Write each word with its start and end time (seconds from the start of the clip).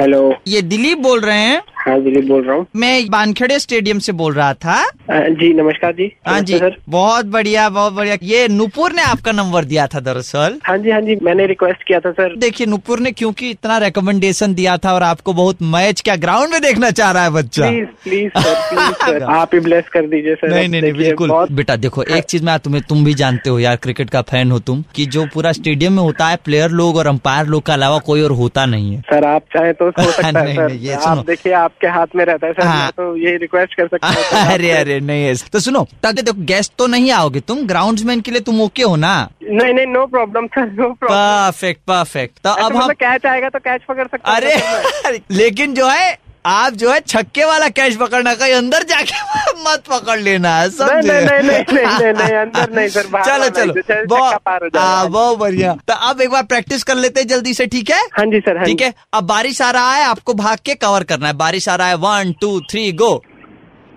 Hello 0.00 0.34
ये 0.46 0.62
दिलीप 0.62 0.98
बोल 0.98 1.20
रहे 1.20 1.38
हैं। 1.38 1.62
हाँ 1.74 2.02
दिलीप 2.02 2.24
बोल 2.24 2.42
रहा 2.42 2.56
हूँ। 2.56 2.66
मैं 2.76 3.10
बानखेड़े 3.10 3.58
स्टेडियम 3.58 3.98
से 3.98 4.12
बोल 4.12 4.34
रहा 4.34 4.54
था। 4.54 4.90
जी 5.12 5.52
नमस्कार 5.54 5.92
जी। 5.92 6.04
हाँ 6.26 6.40
जी 6.40 6.58
सर। 6.58 6.76
बहुत 6.88 7.26
बढ़िया 7.26 7.68
बहुत 7.68 7.92
बढ़िया। 7.92 8.16
ये 8.22 8.46
नुपुर 8.48 8.92
ने 8.92 9.02
आपका 9.02 9.32
नंबर 9.32 9.64
दिया 9.64 9.86
था 9.86 10.00
दरअसल? 10.00 10.58
हाँ 10.64 10.76
जी 10.78 10.90
हाँ 10.90 11.00
जी 11.00 11.16
मैंने 11.22 11.46
रिक्वेस्ट 11.46 11.82
किया 11.82 12.00
था 12.00 12.10
सर। 12.10 12.36
देखिए 12.36 12.66
नुपुर 12.66 13.00
ने 13.00 13.12
क्योंकि 13.12 13.50
इतना 13.50 13.78
रिकमेंडेशन 13.78 14.54
दिया 14.54 14.76
था 14.76 14.92
और 14.94 15.02
आपको 15.02 15.32
बहुत 15.32 15.62
मैच 15.62 16.00
क्या 16.00 16.16
ग्राउंड 16.16 16.50
में 16.50 16.60
देखना 16.62 16.90
चाह 16.90 17.10
रहा 17.10 17.22
है 17.24 17.30
बच्चा? 17.30 17.68
Please 17.70 17.86
please 18.04 18.42
sir 18.42 18.54
please 18.68 18.94
sir 19.04 19.22
आप 19.32 19.54
ही 19.54 19.60
ब्लेस 19.60 19.88
कर 19.92 20.06
दीजिए 20.06 20.34
सर 20.34 20.54
नहीं 20.54 20.68
नहीं 20.68 20.82
नहीं 20.82 20.92
बिल्कुल। 20.92 21.28
बहुत 21.28 21.52
बेटा 21.52 21.76
देखो 21.76 22.02
एक 22.02 22.24
चीज़ 22.24 22.44
मैं 22.44 22.58
तुम्हें 22.58 22.82
तुम 22.88 23.04
भी 23.04 23.14
जानते 23.14 23.50
हो 23.50 23.58
यार 23.58 23.76
क्रिकेट 23.82 24.10
का 24.10 24.22
फ़ैन 24.22 24.50
हो 24.50 24.58
तुम 24.58 24.82
की 24.94 25.06
जो 25.06 25.26
पूरा 25.34 25.52
स्टेडियम 25.52 25.92
में 25.92 26.02
होता 26.02 26.28
है 26.28 26.36
प्लेयर 26.44 26.70
लोग 26.70 26.96
और 26.96 27.06
अंपायर 27.06 27.46
लोग 27.46 27.62
के 27.66 27.72
अलावा 27.72 27.98
कोई 28.06 28.22
और 28.22 28.30
होता 28.32 28.66
नहीं 28.66 28.94
है। 28.94 29.00
सर 29.00 29.24
आप 29.24 29.42
चाहे 29.54 29.72
तो 29.72 29.90
हो 29.90 30.10
सकता 30.10 30.40
है 30.40 30.54
सर। 30.54 31.08
आप 31.08 31.24
देखिए 31.26 31.52
आपके 31.52 31.86
हाथ 31.86 32.16
में 32.16 32.24
रहता 32.24 32.46
है 32.46 32.52
सर। 32.52 32.66
हाँ। 32.66 32.90
तो 32.96 33.16
यही 33.16 33.36
रिक्वेस्ट 33.36 33.74
कर 33.74 33.86
सकते 33.86 34.06
हूँ 34.06 34.14
सर, 34.22 34.50
अरे 34.52 35.00
नहीं 35.06 35.26
ऐसा 35.28 35.48
तो 35.52 35.60
सुनो 35.60 35.86
तब 36.02 36.20
देखो 36.20 36.32
गेस्ट 36.52 36.72
तो 36.78 36.86
नहीं 36.94 37.10
आओगे 37.20 37.40
तुम 37.52 37.66
ग्राउंडसमैन 37.66 38.20
के 38.20 38.30
लिए 38.30 38.40
तुम 38.50 38.60
ओके 38.62 38.82
हो 38.82 38.96
ना? 38.96 39.14
नहीं 39.42 39.74
नहीं 39.74 39.86
no 39.86 40.06
problem 40.16 40.46
sir 40.56 40.70
no 40.72 40.88
problem 40.92 41.16
perfect 41.18 41.80
perfect 41.88 42.38
तो 42.44 42.50
अब 42.66 42.76
हम 42.76 42.92
कैच 43.04 43.26
आएगा 43.26 43.48
तो 43.48 43.58
कैच 43.68 43.82
पकड़ 43.88 44.06
सकते 44.06 44.30
हूँ 44.30 44.36
अरे 44.36 45.20
लेकिन 45.42 45.74
जो 45.74 45.88
है 45.88 46.16
आप 46.46 46.72
जो 46.74 46.90
है 46.90 46.98
छक्के 47.00 47.44
वाला 47.44 47.68
कैच 47.68 47.96
पकड़ना 47.96 48.34
कहीं 48.34 48.52
अंदर 48.54 48.82
जाके 48.92 49.20
मत 49.66 49.82
पकड़ 49.90 50.18
लेना 50.20 50.54
है 50.56 50.66
नहीं 50.68 50.76
समझे 50.78 51.08
नहीं 51.08 51.26
नहीं 51.26 51.42
नहीं 51.42 51.84
नहीं 51.84 52.12
नहीं 52.12 52.36
अंदर 52.38 52.72
नहीं 52.76 52.88
सर 52.88 53.02
चलो 53.26 53.48
चलो। 53.48 53.74
बहुत 54.06 54.34
हो। 54.48 54.80
हाँ, 54.80 55.08
बहुत 55.08 55.38
बढ़िया। 55.38 55.74
तो 55.88 55.94
अब 56.08 56.20
एक 56.20 56.30
बार 56.30 56.42
प्रैक्टिस 56.42 56.82
कर 56.84 56.96
लेते 56.96 57.20
हैं 57.20 57.26
जल्दी 57.28 57.54
से 57.54 57.66
ठीक 57.66 57.90
है? 57.90 58.00
हाँ 58.18 58.24
जी 58.26 58.40
सर 58.40 58.56
हाँ 58.56 58.64
ठीक 58.66 58.80
है? 58.82 58.92
अब 59.14 59.24
बारिश 59.26 59.60
आ 59.62 59.70
रहा 59.70 59.94
है 59.94 60.04
आपको 60.04 60.34
भाग 60.34 60.58
के 60.64 60.74
कवर 60.74 61.04
करना 61.12 61.26
है। 61.26 61.32
बारिश 61.36 61.68
आ 61.68 61.74
रहा 61.74 61.88
है 61.88 61.96
वन 62.06 62.34
टू 62.40 62.60
थ्री 62.70 62.90
गो 62.92 63.12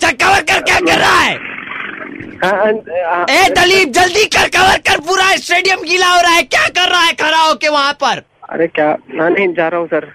चल 0.01 0.11
कवर 0.23 0.41
कर 0.51 0.61
क्या 0.61 0.79
कर 0.79 0.99
रहा 0.99 1.19
है? 1.19 1.35
हाँ, 2.43 2.51
हाँ, 2.51 2.71
हाँ, 3.05 3.25
ए 3.29 3.49
दलीप 3.57 3.89
जल्दी 3.93 4.25
कर 4.35 4.47
कवर 4.57 4.77
कर 4.89 4.99
पूरा 5.07 5.35
स्टेडियम 5.37 5.83
गीला 5.87 6.07
हो 6.13 6.21
रहा 6.21 6.33
है। 6.33 6.43
क्या 6.43 6.67
कर 6.77 6.89
रहा 6.91 7.01
है 7.01 7.13
खड़ा 7.21 7.41
होके 7.41 7.69
वहाँ 7.69 7.93
पर? 8.03 8.21
अरे 8.49 8.67
क्या 8.67 8.87
हाँ 9.19 9.29
नहीं 9.29 9.53
जा 9.53 9.67
रहा 9.67 9.79
हूँ 9.79 9.87
सर। 9.93 10.11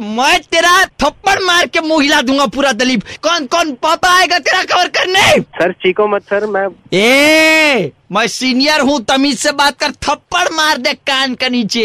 मैं 0.00 0.38
तेरा 0.52 0.84
थप्पड़ 1.02 1.38
मार 1.44 1.66
के 1.66 1.80
मुँह 1.80 2.02
हिला 2.02 2.20
दूँगा 2.28 2.46
पूरा 2.54 2.72
दलीप। 2.72 3.02
कौन 3.22 3.46
कौन 3.46 3.72
पापा 3.82 4.08
आएगा 4.18 4.38
तेरा 4.38 4.62
कवर 4.72 4.88
करने? 4.96 5.40
सर 5.58 5.72
चीको 5.82 6.06
मत 6.08 6.22
सर 6.30 6.46
मैं 6.46 6.66
ए 6.98 7.92
मैं 8.12 8.26
सीनियर 8.28 8.80
हूँ 8.80 9.00
तमीज 9.10 9.38
से 9.38 9.52
बात 9.60 9.78
कर 9.80 9.92
थप्पड़ 10.08 10.48
मार 10.56 10.76
दे 10.78 10.94
कान 11.10 11.34
का 11.34 11.48
नीचे 11.48 11.84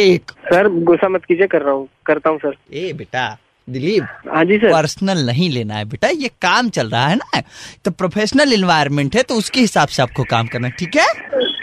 सर 0.51 0.67
गुस्सा 0.89 1.09
मत 1.09 1.25
कीजिए 1.27 1.47
कर 1.47 1.61
रहा 1.61 1.73
हूँ 1.73 1.87
करता 2.05 2.29
हूँ 2.29 2.39
सर। 2.39 2.55
ए 2.73 2.91
बेटा। 2.93 3.27
दिलीप 3.71 4.03
हाँ 4.35 4.43
जी 4.45 4.57
सर। 4.57 4.71
पर्सनल 4.73 5.25
नहीं 5.25 5.49
लेना 5.49 5.75
है 5.75 5.85
बेटा 5.85 6.07
ये 6.07 6.27
काम 6.41 6.69
चल 6.77 6.89
रहा 6.89 7.07
है 7.07 7.15
ना? 7.15 7.41
तो 7.85 7.91
प्रोफेशनल 7.91 8.53
इन्वायरमेंट 8.53 9.15
है 9.15 9.23
तो 9.23 9.35
उसके 9.35 9.59
हिसाब 9.59 9.87
से 9.87 10.01
आपको 10.03 10.23
काम 10.23 10.47
करना 10.47 10.67
है 10.67 10.73
ठीक 10.79 10.95
है? 10.95 11.07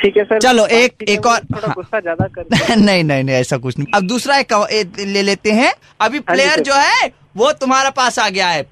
ठीक 0.03 0.17
है 0.17 0.25
सर। 0.25 0.39
चलो, 0.41 0.67
एक- 0.67 1.03
एक 1.09 1.27
और- 1.27 1.45
थोड़ा 1.55 1.67
हाँ। 1.67 1.75
गुस्सा 1.75 2.01
ज़्यादा 2.01 2.27
कर 2.39 2.77
नहीं 2.77 3.03
नहीं 3.05 3.25
नहीं 3.25 3.37
ऐसा 3.37 3.57
कुछ 3.57 3.79
नहीं। 3.79 3.87
अब 3.95 4.07
दूसरा 4.07 4.37
एक 4.39 4.53
ले 4.99 5.23
लेते 5.23 5.53
हैं। 5.53 5.73
अभी 6.01 6.19
हाँ 6.19 6.34
प्लेयर 6.34 6.61
जो 6.61 6.75
है 6.75 7.11
वो 7.37 7.53
तुम्हारा 7.53 7.91
पास 7.91 8.19
आ 8.19 8.29
गया 8.29 8.49
है। 8.49 8.62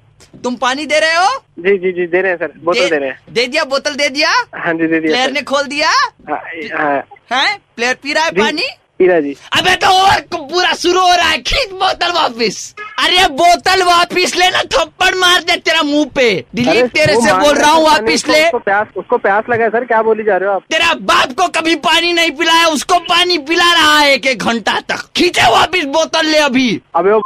तुम 0.43 0.55
पानी 0.55 0.85
दे 0.85 0.99
रहे 0.99 1.15
हो? 1.15 1.27
जी 1.59 1.77
जी 1.77 1.91
जी 1.91 2.05
दे 2.07 2.21
रहे 2.21 2.31
हैं 2.31 2.37
सर 2.37 2.51
बोतल 2.63 2.79
दे 2.79 2.89
दे 2.89 2.97
रहे 2.97 3.09
हैं। 3.09 3.19
दे 3.33 3.45
दिया 3.47 3.63
बोतल 3.63 3.95
दे 3.95 4.09
दिया? 4.09 4.31
हाँ 4.55 4.73
जी 4.73 4.87
दे 4.87 4.99
दिया 4.99 5.11
प्लेयर 5.11 5.31
ने 5.31 5.41
खोल 5.41 5.63
दिया? 5.63 5.89
हाँ, 6.29 6.41
हाँ। 6.77 7.03
है? 7.33 7.57
प्लेयर 7.75 7.97
पी 8.03 8.13
रहा 8.13 8.23
है 8.25 8.31
पानी? 8.31 8.67
पीरा 8.99 9.19
जी। 9.19 9.35
अबे 9.57 9.75
तो 9.75 10.37
पूरा 10.37 10.73
शुरू 10.73 10.99
हो 11.01 11.15
रहा 11.15 11.29
है 11.29 11.37
खींच 11.37 11.71
बोतल 11.71 12.11
वापिस। 12.11 12.75
अरे 12.97 13.27
बोतल 13.29 13.81
वापिस 13.83 14.35
लेना 14.35 14.61
थप्पड़ 14.73 15.15
मार 15.15 15.41
दे 15.43 15.55
तेरा 15.57 15.81
मुँह 15.83 16.05
पे। 16.15 16.29
दिलीप 16.55 16.85
तेरे 16.87 17.15
से 17.15 17.33
बोल 17.33 17.55
रहा 17.55 17.71
हूँ 17.71 17.83
वापिस 17.85 18.27
ले। 18.27 18.43
उसको 18.45 18.59
प्यास 18.59 18.87
उसको 18.97 19.17
प्यास 19.17 19.43
लगा 19.49 19.63
है 19.63 19.69
सर 19.69 19.85
क्या 19.85 20.01
बोली 20.01 20.23
जा 20.23 20.37
रहे 20.37 20.49
हो 20.49 20.55
आप? 20.55 20.61
तेरा 20.71 20.93
बाप 20.93 21.31
को 21.31 21.47
कभी 21.59 21.75
पानी 21.85 22.13
नहीं 22.13 22.31
पिलाया 22.31 22.67
उसको 22.67 22.99
पानी 23.09 23.37
पिला 23.49 23.71
रहा 23.73 23.97
है 23.99 24.13
एक 24.13 24.25
एक 24.25 24.43
घंटा 24.43 24.79
तक। 24.89 25.05
खींचे 25.15 25.51
वापिस 25.51 25.85
बोतल 25.85 26.25
ले 26.25 26.37
अभी। 26.39 26.69
अबे 26.95 27.11
वो 27.11 27.21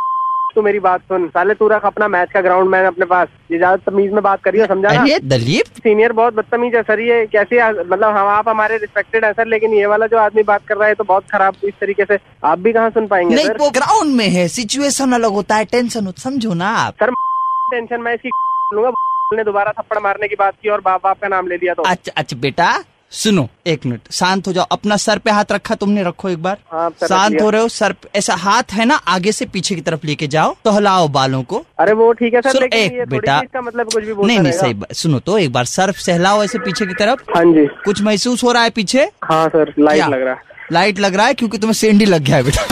तू 0.60 0.64
मेरी 0.64 0.80
बात 0.80 1.02
सुन। 1.10 1.28
साले 1.30 1.54
तू 1.54 1.68
रख 1.68 1.86
अपना 1.86 2.08
मैच 2.08 2.32
का 2.32 2.42
ग्राउंड 2.42 2.70
मैन 2.70 2.86
अपने 2.86 3.06
पास। 3.06 3.28
ये 3.52 3.58
ज़्यादा 3.58 3.92
तमीज 3.92 4.12
में 4.14 4.22
बात 4.24 4.42
करिए 4.44 4.66
समझा 4.68 4.90
ना? 4.90 5.02
अरे 5.02 5.20
दलीप? 5.30 5.66
सीनियर 5.80 6.12
बहुत 6.14 6.34
बदतमीज 6.34 6.76
है 6.76 6.82
सर 6.84 7.00
ये 7.00 7.26
कैसे 7.32 7.62
मतलब 7.72 8.16
हम 8.18 8.28
आप 8.28 8.50
हमारे 8.50 8.78
रिस्पेक्टेड 8.78 9.26
है 9.26 9.32
सर 9.34 9.48
लेकिन 9.48 9.74
ये 9.74 9.86
वाला 9.86 10.08
जो 10.08 10.18
आदमी 10.20 10.44
बात 10.44 10.66
कर 10.68 10.78
रहा 10.78 10.88
है 10.88 10.96
तो 10.96 11.04
बहुत 11.04 11.30
खराब 11.32 11.56
इस 11.64 11.74
तरीके 11.82 12.06
से। 12.06 12.18
आप 12.44 12.60
भी 12.60 12.74
कहाँ 12.74 12.90
सुन 12.90 13.08
पाएँगे 13.08 13.36
नहीं 13.36 13.48
सर? 13.48 13.58
वो 13.60 13.70
ग्राउंड 13.72 14.16
में 14.16 14.28
है 14.30 14.48
सिचुएशन 14.58 15.12
अलग 15.14 15.32
होता 15.32 15.56
है 15.56 15.66
टेंशन 15.66 16.12
समझो 16.20 16.54
ना 16.54 16.70
आप। 16.78 16.94
सर 17.04 17.12
टेंशन 17.72 18.02
मैं 18.02 18.14
इसकी 18.16 18.30
लूँगा 18.74 18.92
ने 19.36 19.44
दोबारा 19.44 19.72
थप्पड़ 19.80 20.00
मारने 20.00 20.28
की 20.28 20.36
बात 20.36 20.54
की 20.62 20.70
और 20.70 20.82
बाप 20.82 21.04
बाप 21.04 21.20
का 21.22 21.28
नाम 21.28 21.48
ले 21.48 21.58
लिया 21.58 21.74
तो। 21.74 21.84
अच्छा 21.88 22.12
अच्छा 22.18 22.38
बेटा। 22.42 22.72
सुनो। 23.12 23.50
एक 23.68 23.86
मिनट। 23.86 24.02
शांत 24.12 24.48
हो 24.48 24.54
जाओ। 24.54 24.66
अपना 24.72 24.98
सर 24.98 25.18
पे 25.18 25.32
हाथ 25.32 25.46
रखा 25.52 25.76
तुमने 25.76 26.04
रखो 26.04 26.30
एक 26.30 26.44
बार। 26.44 26.58
हाँ, 26.72 26.90
शांत 26.90 27.42
हो 27.42 27.50
रहे 27.50 27.62
हो 27.62 27.68
सर 27.68 27.96
ऐसा 28.16 28.36
हाथ 28.36 28.64
है 28.72 28.86
ना 28.86 28.96
आगे 28.96 29.32
से 29.32 29.46
पीछे 29.46 29.76
की 29.76 29.82
तरफ़ 29.82 30.00
लेके 30.06 30.28
जाओ 30.28 30.56
तो 30.66 30.72
हिलाओ 30.72 31.08
बालों 31.08 31.44
को। 31.44 31.66
अरे 31.80 31.94
वो 31.94 32.12
ठीक 32.14 32.34
है 32.34 32.42
सर 32.42 32.50
सुनो, 32.50 32.62
लेकिन 32.62 33.02
एक 33.02 33.10
बेटा। 33.10 33.42
इसका 33.44 33.62
मतलब 33.62 33.92
कुछ 33.92 34.04
भी 34.04 34.28
नहीं 34.28 34.40
नहीं 34.40 34.54
सही 34.54 34.74
बात- 34.74 34.94
सुनो 34.94 35.20
तो 35.20 35.38
एक 35.38 35.52
बार 35.54 35.66
सर 35.66 35.92
सहलाओ 35.92 36.44
ऐसे 36.44 36.60
पीछे 36.60 36.86
की 36.86 36.94
तरफ़। 36.94 37.20
हाँ 37.38 37.44
जी। 37.46 37.66
कुछ 37.86 38.02
महसूस 38.02 38.44
हो 38.44 38.52
रहा 38.52 38.64
है 38.64 38.70
पीछे? 38.70 39.12
हाँ 39.24 39.50
सर 39.50 39.74
लाइट 39.80 40.04
लग 40.04 40.22
रहा 40.22 40.34
है। 40.34 40.42
लाइट 40.72 41.00
लग 41.00 41.16
रहा 41.16 41.26
है 41.26 41.34
क्योंकि 41.34 41.58
तुम्हें 41.58 41.74
सेंडी 41.74 42.06
लग 42.06 42.22
गया 42.22 42.36
है 42.36 42.44
बेटा। 42.44 42.64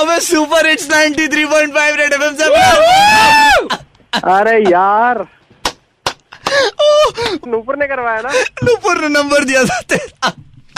अबे 0.00 0.20
सुपर 0.20 0.66
हिट्स 0.66 0.88
93.5 0.90 1.96
रेड 1.96 2.12
एफएम 2.12 2.34
से। 2.34 2.44
अरे 4.32 4.70
यार। 4.70 5.26
नूपुर 7.48 7.76
ने 7.76 7.86
करवाया 7.86 8.20
ना 8.22 8.30
नुपुर 8.64 9.00
ने 9.00 9.08
नंबर 9.20 9.44
दिया 9.44 9.64
था 9.64 9.80
तेरा 9.92 10.30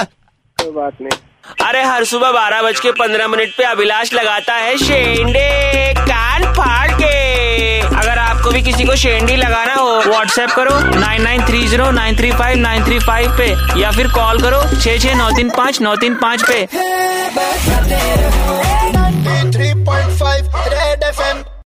कोई 0.02 0.70
बात 0.72 1.00
नहीं 1.00 1.18
अरे 1.66 1.82
हर 1.84 2.04
सुबह 2.10 2.30
बारह 2.32 2.62
बज 2.62 2.80
के 2.80 2.90
पंद्रह 2.98 3.26
मिनट 3.28 3.50
पे 3.56 3.64
अभिलाष 3.64 4.12
लगाता 4.14 4.54
है 4.54 4.76
शेंडे 4.78 5.48
कान 5.98 6.44
फाड़ 6.58 6.90
के 7.00 7.12
अगर 7.80 8.18
आपको 8.18 8.50
भी 8.50 8.62
किसी 8.62 8.84
को 8.84 8.96
शेंडी 9.02 9.36
लगाना 9.36 9.74
हो 9.74 9.90
व्हाट्सएप 10.06 10.50
करो 10.56 10.78
nine 10.98 11.22
nine 11.22 11.44
three 11.48 11.66
zero 11.68 11.90
nine 12.00 12.16
three 12.16 12.30
five 12.32 12.58
nine 12.58 12.84
three 12.84 12.98
five 13.00 13.36
पे 13.38 13.48
या 13.80 13.90
फिर 13.98 14.08
कॉल 14.14 14.42
करो 14.42 14.62
छः 14.80 14.98
छः 14.98 15.14
नौ 15.18 15.30
तीन 15.36 15.50
पाँच 15.56 15.80
नौ 15.82 15.94
तीन 15.96 16.14
पाँच 16.22 16.42
पे 16.50 16.66
93.5 19.44 20.54
Red 20.72 20.93